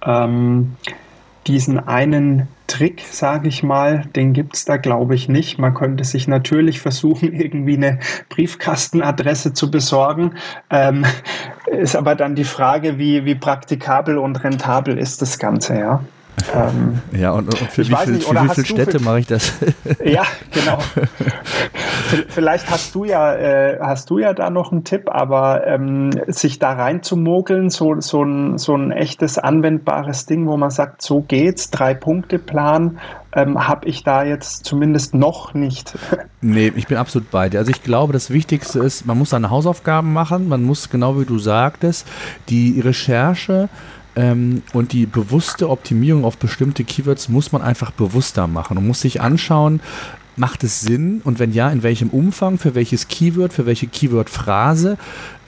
[0.05, 0.75] Ähm,
[1.45, 5.59] diesen einen Trick, sage ich mal, den gibt es da, glaube ich, nicht.
[5.59, 10.35] Man könnte sich natürlich versuchen, irgendwie eine Briefkastenadresse zu besorgen.
[10.69, 11.05] Ähm,
[11.67, 16.03] ist aber dann die Frage, wie, wie praktikabel und rentabel ist das Ganze, ja.
[16.53, 19.53] Ähm, ja, und, und für, wie, viel, nicht, für wie viele Städte mache ich das?
[20.03, 20.79] ja, genau.
[22.29, 26.59] Vielleicht hast du ja, äh, hast du ja da noch einen Tipp, aber ähm, sich
[26.59, 31.71] da reinzumogeln, so, so, ein, so ein echtes anwendbares Ding, wo man sagt, so geht's,
[31.71, 32.99] drei Punkte Plan,
[33.35, 35.97] ähm, habe ich da jetzt zumindest noch nicht.
[36.41, 37.59] nee, ich bin absolut bei dir.
[37.59, 41.25] Also ich glaube, das Wichtigste ist, man muss seine Hausaufgaben machen, man muss, genau wie
[41.25, 42.07] du sagtest,
[42.49, 43.69] die Recherche
[44.15, 49.01] ähm, und die bewusste Optimierung auf bestimmte Keywords muss man einfach bewusster machen und muss
[49.01, 49.81] sich anschauen,
[50.35, 54.97] macht es Sinn und wenn ja, in welchem Umfang, für welches Keyword, für welche Keyword-Phrase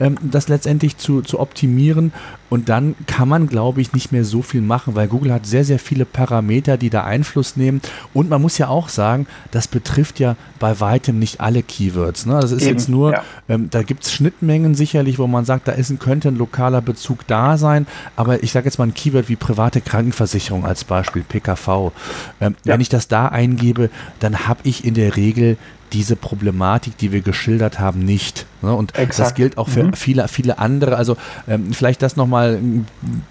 [0.00, 2.12] ähm, das letztendlich zu, zu optimieren.
[2.48, 5.64] Und dann kann man, glaube ich, nicht mehr so viel machen, weil Google hat sehr,
[5.64, 7.80] sehr viele Parameter, die da Einfluss nehmen.
[8.14, 12.26] Und man muss ja auch sagen, das betrifft ja bei weitem nicht alle Keywords.
[12.26, 12.38] Ne?
[12.40, 13.22] Das ist Eben, jetzt nur, ja.
[13.48, 17.26] ähm, da gibt es Schnittmengen sicherlich, wo man sagt, da ist, könnte ein lokaler Bezug
[17.26, 17.86] da sein.
[18.14, 21.92] Aber ich sage jetzt mal ein Keyword wie private Krankenversicherung als Beispiel, PKV.
[22.40, 22.74] Ähm, ja.
[22.74, 25.56] Wenn ich das da eingebe, dann habe ich in der Regel
[25.92, 28.46] diese Problematik, die wir geschildert haben, nicht.
[28.62, 28.74] Ne?
[28.74, 29.18] Und Exakt.
[29.18, 29.92] das gilt auch für mhm.
[29.94, 30.96] viele, viele andere.
[30.96, 31.16] Also
[31.48, 32.60] ähm, vielleicht das nochmal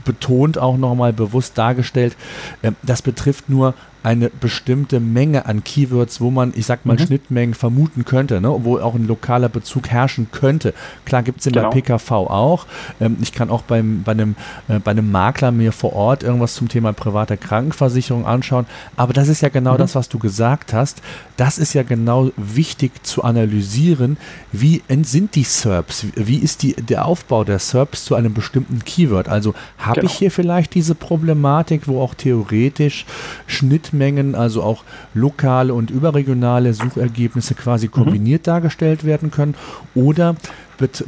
[0.04, 2.16] betont, auch nochmal bewusst dargestellt.
[2.64, 3.74] Ähm, das betrifft nur
[4.06, 7.08] eine bestimmte Menge an Keywords, wo man, ich sag mal, mhm.
[7.08, 8.56] Schnittmengen vermuten könnte, ne?
[8.64, 10.76] wo auch ein lokaler Bezug herrschen könnte.
[11.06, 11.72] Klar gibt es in genau.
[11.72, 12.68] der PKV auch.
[13.02, 14.36] Ähm, ich kann auch beim, bei, einem,
[14.68, 18.68] äh, bei einem Makler mir vor Ort irgendwas zum Thema private Krankenversicherung anschauen.
[18.96, 19.80] Aber das ist ja genau mhm.
[19.80, 21.02] das, was du gesagt hast.
[21.36, 24.18] Das ist ja genau wichtig zu analysieren.
[24.52, 26.06] Wie sind die SERPs?
[26.14, 29.30] Wie ist die, der Aufbau der SERPs zu einem bestimmten Keyword?
[29.30, 30.12] Also habe genau.
[30.12, 33.08] ich hier vielleicht diese Problematik, wo auch theoretisch
[33.48, 37.92] Schnittmengen Schnittmengen, also auch lokale und überregionale Suchergebnisse quasi mhm.
[37.92, 38.46] kombiniert mhm.
[38.46, 39.56] dargestellt werden können.
[39.94, 40.36] Oder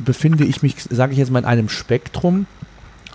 [0.03, 2.45] befinde ich mich, sage ich jetzt mal, in einem Spektrum,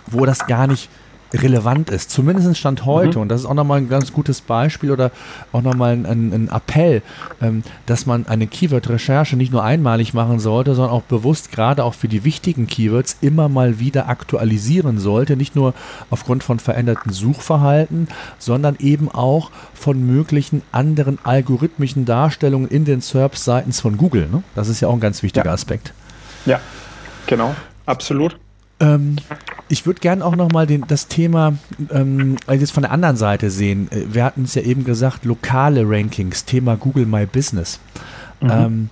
[0.05, 0.89] wo das gar nicht
[1.33, 2.11] relevant ist.
[2.11, 3.17] Zumindest Stand heute.
[3.17, 3.23] Mhm.
[3.23, 5.11] Und das ist auch nochmal ein ganz gutes Beispiel oder
[5.51, 7.01] auch nochmal ein, ein, ein Appell,
[7.41, 11.93] ähm, dass man eine Keyword-Recherche nicht nur einmalig machen sollte, sondern auch bewusst, gerade auch
[11.93, 15.35] für die wichtigen Keywords, immer mal wieder aktualisieren sollte.
[15.35, 15.73] Nicht nur
[16.09, 23.43] aufgrund von veränderten Suchverhalten, sondern eben auch von möglichen anderen algorithmischen Darstellungen in den SERPs
[23.43, 24.27] seitens von Google.
[24.31, 24.43] Ne?
[24.55, 25.53] Das ist ja auch ein ganz wichtiger ja.
[25.53, 25.93] Aspekt.
[26.45, 26.59] Ja,
[27.27, 27.55] genau.
[27.85, 28.37] Absolut.
[28.79, 29.17] Ähm,
[29.69, 31.53] ich würde gerne auch nochmal das Thema
[31.91, 33.89] ähm, jetzt von der anderen Seite sehen.
[33.91, 37.79] Äh, wir hatten es ja eben gesagt, lokale Rankings, Thema Google My Business.
[38.41, 38.49] Mhm.
[38.51, 38.89] Ähm,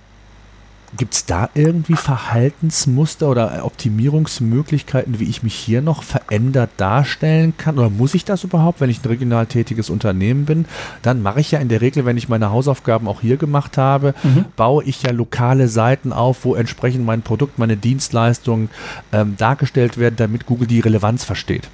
[0.96, 7.78] Gibt es da irgendwie Verhaltensmuster oder Optimierungsmöglichkeiten, wie ich mich hier noch verändert darstellen kann?
[7.78, 10.66] Oder muss ich das überhaupt, wenn ich ein regional tätiges Unternehmen bin?
[11.00, 14.14] Dann mache ich ja in der Regel, wenn ich meine Hausaufgaben auch hier gemacht habe,
[14.22, 14.44] mhm.
[14.54, 18.68] baue ich ja lokale Seiten auf, wo entsprechend mein Produkt, meine Dienstleistungen
[19.12, 21.70] ähm, dargestellt werden, damit Google die Relevanz versteht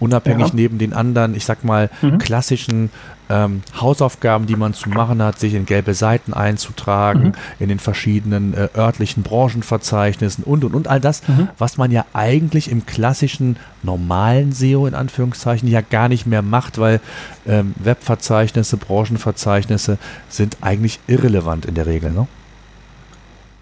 [0.00, 0.54] unabhängig ja.
[0.54, 2.18] neben den anderen, ich sag mal, mhm.
[2.18, 2.90] klassischen
[3.30, 7.32] ähm, Hausaufgaben, die man zu machen hat, sich in gelbe Seiten einzutragen, mhm.
[7.58, 11.48] in den verschiedenen äh, örtlichen Branchenverzeichnissen und und und all das, mhm.
[11.58, 16.78] was man ja eigentlich im klassischen normalen SEO in Anführungszeichen ja gar nicht mehr macht,
[16.78, 17.00] weil
[17.46, 22.10] ähm, Webverzeichnisse, Branchenverzeichnisse sind eigentlich irrelevant in der Regel.
[22.10, 22.26] Ne?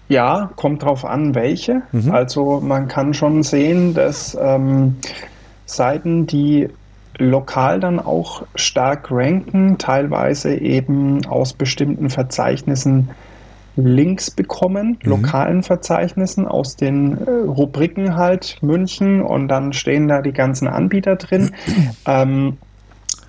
[0.09, 1.83] Ja, kommt drauf an, welche.
[1.91, 2.11] Mhm.
[2.11, 4.97] Also man kann schon sehen, dass ähm,
[5.65, 6.69] Seiten, die
[7.17, 13.09] lokal dann auch stark ranken, teilweise eben aus bestimmten Verzeichnissen
[13.75, 15.09] Links bekommen, mhm.
[15.09, 21.15] lokalen Verzeichnissen aus den äh, Rubriken halt München und dann stehen da die ganzen Anbieter
[21.15, 21.51] drin.
[22.05, 22.57] ähm,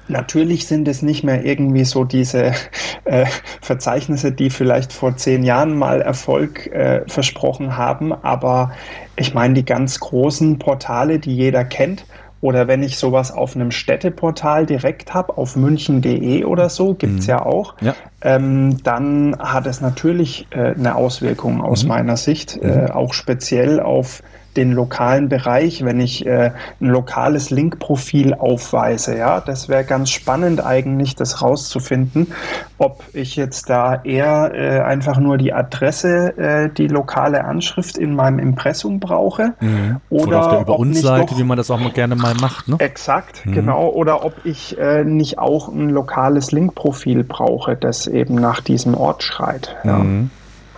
[0.07, 2.53] Natürlich sind es nicht mehr irgendwie so diese
[3.05, 3.25] äh,
[3.63, 8.73] Verzeichnisse, die vielleicht vor zehn Jahren mal Erfolg äh, versprochen haben, aber
[9.17, 12.05] ich meine die ganz großen Portale, die jeder kennt
[12.45, 17.27] oder wenn ich sowas auf einem Städteportal direkt habe, auf münchen.de oder so, gibt es
[17.27, 17.31] mhm.
[17.31, 17.95] ja auch, ja.
[18.21, 21.89] Ähm, dann hat es natürlich äh, eine Auswirkung aus mhm.
[21.89, 22.91] meiner Sicht, äh, mhm.
[22.91, 24.23] auch speziell auf
[24.57, 29.17] den lokalen Bereich, wenn ich äh, ein lokales Link-Profil aufweise.
[29.17, 32.33] Ja, das wäre ganz spannend eigentlich, das rauszufinden,
[32.79, 38.15] ob ich jetzt da eher äh, einfach nur die Adresse, äh, die lokale Anschrift in
[38.15, 40.01] meinem Impressum brauche mhm.
[40.11, 42.69] oder, oder, auf der Über uns Seite, wie man das auch mal gerne mal macht.
[42.69, 42.77] Ne?
[42.79, 43.53] Exakt, mhm.
[43.53, 43.89] genau.
[43.89, 49.23] Oder ob ich äh, nicht auch ein lokales Link-Profil brauche, das eben nach diesem Ort
[49.23, 49.75] schreit.
[49.85, 49.99] Ja.
[49.99, 50.31] Mhm.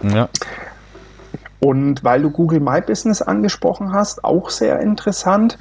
[0.02, 0.28] ja.
[1.66, 5.58] Und weil du Google My Business angesprochen hast, auch sehr interessant.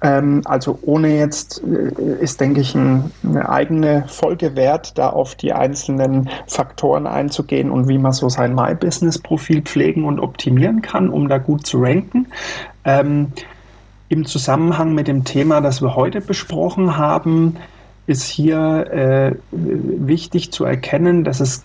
[0.00, 5.34] Ähm, also ohne jetzt äh, ist, denke ich, ein, eine eigene Folge wert, da auf
[5.34, 10.80] die einzelnen Faktoren einzugehen und wie man so sein My Business Profil pflegen und optimieren
[10.80, 12.28] kann, um da gut zu ranken.
[12.84, 13.32] Ähm,
[14.08, 17.56] Im Zusammenhang mit dem Thema, das wir heute besprochen haben,
[18.06, 21.64] ist hier äh, wichtig zu erkennen, dass es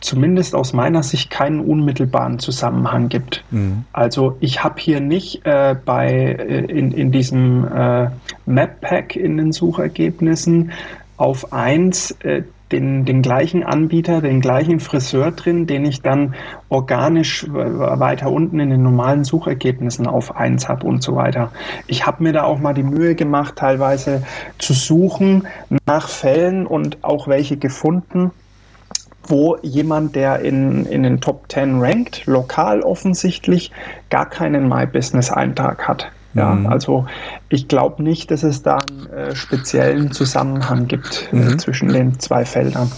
[0.00, 3.44] zumindest aus meiner Sicht keinen unmittelbaren Zusammenhang gibt.
[3.50, 3.84] Mhm.
[3.92, 8.08] Also ich habe hier nicht äh, bei äh, in, in diesem äh,
[8.46, 10.72] Map Pack in den Suchergebnissen
[11.16, 16.34] auf eins äh, den, den gleichen Anbieter, den gleichen Friseur drin, den ich dann
[16.68, 21.50] organisch weiter unten in den normalen Suchergebnissen auf eins habe und so weiter.
[21.86, 24.22] Ich habe mir da auch mal die Mühe gemacht, teilweise
[24.58, 25.46] zu suchen
[25.86, 28.32] nach Fällen und auch welche gefunden,
[29.28, 33.70] wo jemand, der in, in den Top 10 rankt, lokal offensichtlich
[34.10, 36.10] gar keinen My Business Eintrag hat.
[36.34, 36.66] Ja, mhm.
[36.66, 37.06] also
[37.48, 41.48] ich glaube nicht, dass es da einen äh, speziellen Zusammenhang gibt äh, mhm.
[41.48, 42.92] äh, zwischen den zwei Feldern.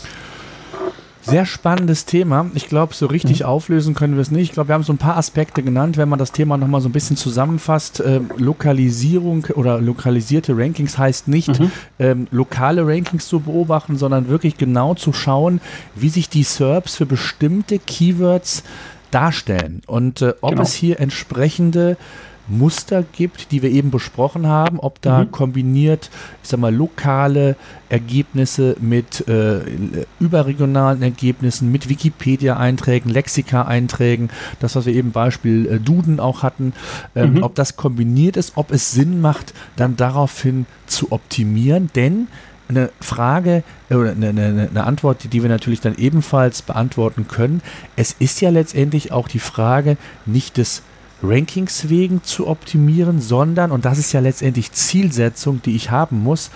[1.22, 2.50] Sehr spannendes Thema.
[2.54, 3.46] Ich glaube, so richtig mhm.
[3.46, 4.42] auflösen können wir es nicht.
[4.42, 5.96] Ich glaube, wir haben so ein paar Aspekte genannt.
[5.96, 11.28] Wenn man das Thema nochmal so ein bisschen zusammenfasst, äh, Lokalisierung oder lokalisierte Rankings heißt
[11.28, 11.70] nicht, mhm.
[11.98, 15.60] ähm, lokale Rankings zu beobachten, sondern wirklich genau zu schauen,
[15.94, 18.62] wie sich die SERPs für bestimmte Keywords
[19.10, 20.62] darstellen und äh, ob genau.
[20.62, 21.96] es hier entsprechende
[22.50, 25.30] Muster gibt, die wir eben besprochen haben, ob da mhm.
[25.30, 26.10] kombiniert,
[26.42, 27.56] ich sag mal, lokale
[27.88, 29.60] Ergebnisse mit äh,
[30.18, 36.72] überregionalen Ergebnissen, mit Wikipedia-Einträgen, Lexika-Einträgen, das, was wir eben Beispiel äh, Duden auch hatten,
[37.14, 37.42] ähm, mhm.
[37.42, 42.28] ob das kombiniert ist, ob es Sinn macht, dann daraufhin zu optimieren, denn
[42.70, 47.62] eine Frage äh, oder eine, eine, eine, Antwort, die wir natürlich dann ebenfalls beantworten können.
[47.96, 50.82] Es ist ja letztendlich auch die Frage nicht des
[51.22, 56.50] Rankings wegen zu optimieren, sondern, und das ist ja letztendlich Zielsetzung, die ich haben muss,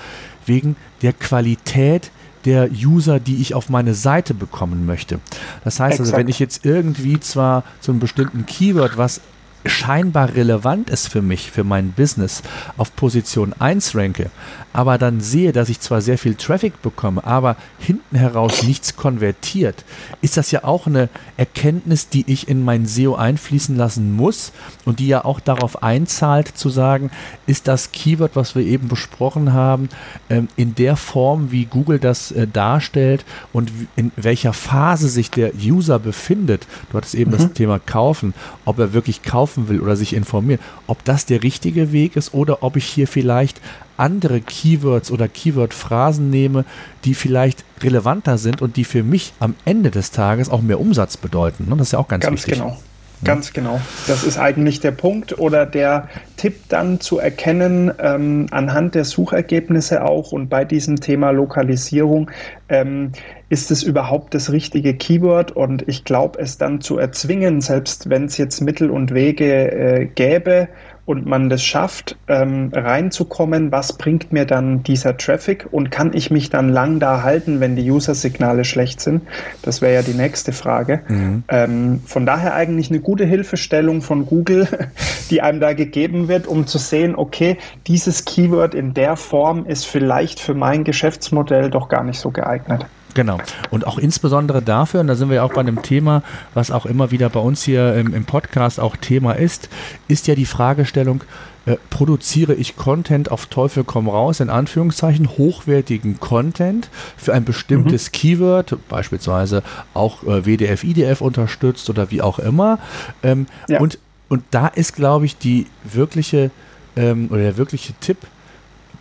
[0.47, 2.11] wegen der Qualität
[2.45, 5.19] der User, die ich auf meine Seite bekommen möchte.
[5.65, 6.01] Das heißt Exakt.
[6.01, 9.21] also, wenn ich jetzt irgendwie zwar zu einem bestimmten Keyword, was
[9.67, 12.43] scheinbar relevant ist für mich, für mein Business,
[12.77, 14.31] auf Position 1 ranke,
[14.75, 19.85] aber dann sehe, dass ich zwar sehr viel Traffic bekomme, aber hinten heraus nichts konvertiert,
[20.21, 24.53] ist das ja auch eine Erkenntnis, die ich in mein SEO einfließen lassen muss
[24.85, 27.13] und die ja auch darauf einzahlt, zu sagen,
[27.47, 29.89] ist das Keyword, was wir eben besprochen haben,
[30.29, 35.53] ähm, in der Form, wie Google das äh, darstellt und in welcher Phase sich der
[35.55, 36.67] User befindet.
[36.91, 37.37] Du hattest eben mhm.
[37.37, 38.35] das Thema kaufen,
[38.65, 42.65] ob er wirklich kaufen will oder sich informieren, ob das der richtige Weg ist oder
[42.65, 43.61] ob ich hier vielleicht
[43.97, 46.65] andere Keywords oder Keyword-Phrasen nehme,
[47.05, 51.17] die vielleicht relevanter sind und die für mich am Ende des Tages auch mehr Umsatz
[51.17, 51.67] bedeuten.
[51.71, 52.55] Das ist ja auch ganz, ganz wichtig.
[52.63, 52.79] Genau.
[53.23, 53.81] Ganz genau.
[54.07, 60.05] Das ist eigentlich der Punkt oder der Tipp dann zu erkennen, ähm, anhand der Suchergebnisse
[60.05, 62.31] auch und bei diesem Thema Lokalisierung,
[62.69, 63.13] ähm,
[63.49, 65.53] ist es überhaupt das richtige Keyword?
[65.53, 70.07] Und ich glaube, es dann zu erzwingen, selbst wenn es jetzt Mittel und Wege äh,
[70.07, 70.69] gäbe
[71.07, 76.31] und man das schafft, ähm, reinzukommen, was bringt mir dann dieser Traffic und kann ich
[76.31, 79.23] mich dann lang da halten, wenn die User-Signale schlecht sind?
[79.63, 81.03] Das wäre ja die nächste Frage.
[81.09, 81.45] Mhm.
[81.49, 84.67] Ähm, von daher eigentlich eine gute Hilfestellung von Google,
[85.31, 89.85] die einem da gegeben wird, um zu sehen, okay, dieses Keyword in der Form ist
[89.87, 92.87] vielleicht für mein Geschäftsmodell doch gar nicht so geeignet.
[93.15, 93.39] Genau.
[93.71, 96.85] Und auch insbesondere dafür, und da sind wir ja auch bei einem Thema, was auch
[96.85, 99.69] immer wieder bei uns hier im, im Podcast auch Thema ist,
[100.09, 101.23] ist ja die Fragestellung,
[101.67, 108.09] äh, produziere ich Content auf Teufel komm raus, in Anführungszeichen, hochwertigen Content für ein bestimmtes
[108.09, 108.13] mhm.
[108.13, 109.63] Keyword, beispielsweise
[109.95, 112.79] auch äh, WDF, IDF unterstützt oder wie auch immer.
[113.23, 113.81] Ähm, ja.
[113.81, 113.99] und,
[114.29, 116.51] und da ist, glaube ich, die wirkliche
[116.97, 118.19] ähm, oder der wirkliche Tipp,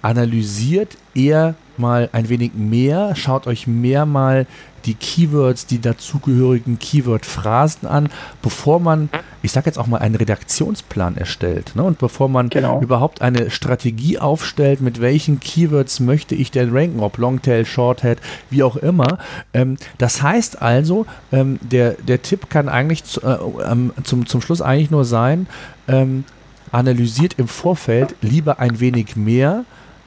[0.01, 4.45] analysiert eher mal ein wenig mehr, schaut euch mehr mal
[4.86, 8.09] die Keywords, die dazugehörigen Keyword-Phrasen an,
[8.41, 9.09] bevor man,
[9.41, 11.76] ich sage jetzt auch mal, einen Redaktionsplan erstellt.
[11.76, 11.84] Ne?
[11.84, 12.82] Und bevor man genau.
[12.82, 18.17] überhaupt eine Strategie aufstellt, mit welchen Keywords möchte ich denn ranken, ob Longtail, Shorthead,
[18.49, 19.19] wie auch immer.
[19.53, 23.38] Ähm, das heißt also, ähm, der, der Tipp kann eigentlich zu, äh,
[23.69, 25.47] ähm, zum, zum Schluss eigentlich nur sein,
[25.88, 26.26] ähm,
[26.71, 29.63] analysiert im Vorfeld lieber ein wenig mehr,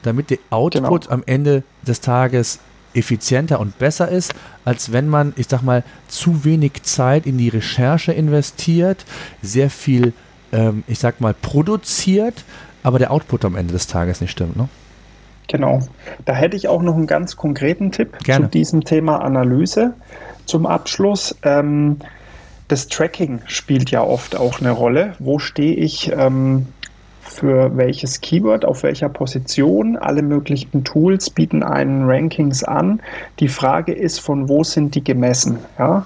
[0.07, 1.13] damit der Output genau.
[1.13, 2.59] am Ende des Tages
[2.93, 4.33] effizienter und besser ist,
[4.65, 9.05] als wenn man, ich sag mal, zu wenig Zeit in die Recherche investiert,
[9.41, 10.13] sehr viel,
[10.51, 12.43] ähm, ich sag mal, produziert,
[12.83, 14.67] aber der Output am Ende des Tages nicht stimmt, ne?
[15.49, 15.79] Genau.
[16.25, 18.45] Da hätte ich auch noch einen ganz konkreten Tipp Gerne.
[18.45, 19.93] zu diesem Thema Analyse
[20.45, 21.35] zum Abschluss.
[21.43, 21.97] Ähm,
[22.67, 25.13] das Tracking spielt ja oft auch eine Rolle.
[25.19, 26.67] Wo stehe ich ähm,
[27.27, 29.97] für welches Keyword, auf welcher Position.
[29.97, 33.01] Alle möglichen Tools bieten einen Rankings an.
[33.39, 35.59] Die Frage ist, von wo sind die gemessen?
[35.77, 36.05] Ja?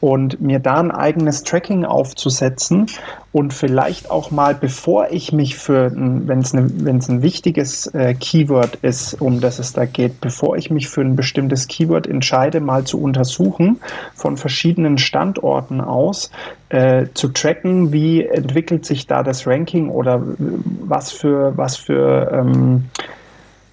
[0.00, 2.86] und mir da ein eigenes Tracking aufzusetzen
[3.32, 8.76] und vielleicht auch mal, bevor ich mich für, wenn es ne, ein wichtiges äh, Keyword
[8.82, 12.84] ist, um das es da geht, bevor ich mich für ein bestimmtes Keyword entscheide, mal
[12.84, 13.80] zu untersuchen
[14.14, 16.32] von verschiedenen Standorten aus,
[16.70, 22.86] äh, zu tracken, wie entwickelt sich da das Ranking oder was für, was für ähm,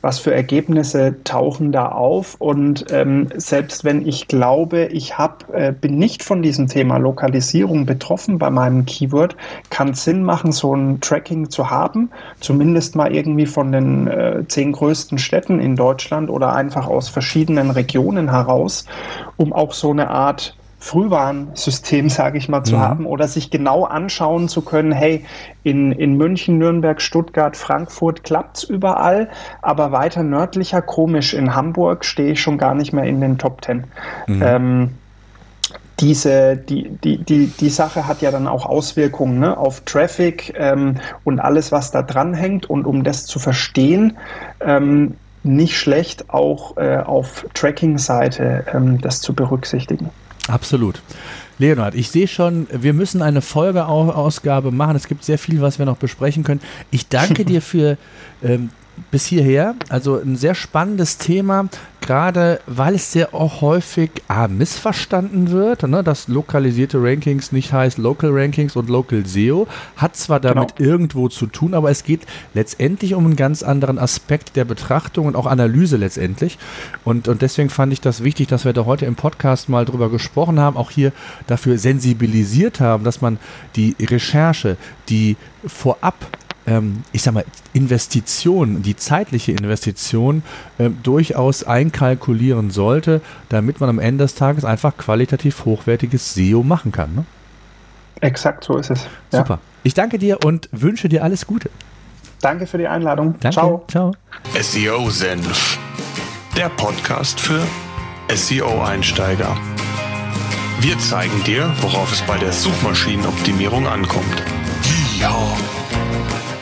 [0.02, 2.36] was für Ergebnisse tauchen da auf.
[2.40, 7.86] Und ähm, selbst wenn ich glaube, ich hab, äh, bin nicht von diesem Thema Lokalisierung
[7.86, 9.36] betroffen bei meinem Keyword,
[9.70, 14.44] kann es Sinn machen, so ein Tracking zu haben, zumindest mal irgendwie von den äh,
[14.48, 18.86] zehn größten Städten in Deutschland oder einfach aus verschiedenen Regionen heraus,
[19.38, 22.82] um auch so eine Art Frühwarnsystem, sage ich mal, zu mhm.
[22.82, 25.26] haben oder sich genau anschauen zu können, hey,
[25.64, 29.30] in, in München, Nürnberg, Stuttgart, Frankfurt klappt es überall,
[29.62, 33.62] aber weiter nördlicher, komisch, in Hamburg stehe ich schon gar nicht mehr in den Top
[33.62, 33.86] Ten.
[34.28, 34.44] Mhm.
[34.44, 34.90] Ähm,
[36.00, 40.98] diese, die, die, die, die Sache hat ja dann auch Auswirkungen ne, auf Traffic ähm,
[41.24, 42.70] und alles, was da dran hängt.
[42.70, 44.18] Und um das zu verstehen,
[44.60, 50.10] ähm, nicht schlecht auch äh, auf Tracking-Seite ähm, das zu berücksichtigen.
[50.48, 51.02] Absolut.
[51.60, 54.96] Leonhard, ich sehe schon, wir müssen eine Folgeausgabe machen.
[54.96, 56.62] Es gibt sehr viel, was wir noch besprechen können.
[56.92, 57.98] Ich danke dir für
[58.44, 58.70] ähm,
[59.12, 59.76] bis hierher.
[59.90, 61.70] Also ein sehr spannendes Thema,
[62.02, 67.98] gerade weil es sehr auch häufig ah, missverstanden wird, ne, dass lokalisierte Rankings nicht heißt
[67.98, 69.68] Local Rankings und Local SEO.
[69.98, 70.90] Hat zwar damit genau.
[70.90, 72.22] irgendwo zu tun, aber es geht
[72.54, 76.58] letztendlich um einen ganz anderen Aspekt der Betrachtung und auch Analyse letztendlich.
[77.04, 80.10] Und, und deswegen fand ich das wichtig, dass wir da heute im Podcast mal drüber
[80.10, 81.12] gesprochen haben, auch hier
[81.48, 83.38] dafür sensibilisiert haben, dass man
[83.76, 84.78] die Recherche,
[85.10, 85.36] die
[85.66, 86.16] vorab
[86.68, 90.44] ähm, ich sag mal, Investition, die zeitliche Investition
[90.78, 96.92] äh, durchaus einkalkulieren sollte, damit man am Ende des Tages einfach qualitativ hochwertiges SEO machen
[96.92, 97.16] kann.
[97.16, 97.26] Ne?
[98.22, 99.08] Exakt, so ist es.
[99.32, 99.56] Super.
[99.56, 99.60] Ja.
[99.84, 101.70] Ich danke dir und wünsche dir alles Gute.
[102.42, 103.36] Danke für die Einladung.
[103.40, 103.54] Danke.
[103.54, 103.86] Ciao.
[103.88, 104.14] Ciao.
[104.60, 105.80] SEO Senf.
[106.56, 107.62] Der Podcast für
[108.34, 109.56] SEO-Einsteiger.
[110.82, 114.44] Wir zeigen dir, worauf es bei der Suchmaschinenoptimierung ankommt.
[115.20, 115.34] Ja.